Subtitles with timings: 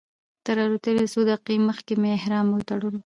[0.45, 2.99] تر الوتنې څو دقیقې مخکې مې احرام وتړلو.